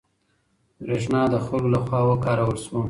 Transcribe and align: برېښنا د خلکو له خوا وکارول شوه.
برېښنا 0.83 1.21
د 1.33 1.35
خلکو 1.45 1.71
له 1.73 1.79
خوا 1.85 1.99
وکارول 2.09 2.57
شوه. 2.63 2.79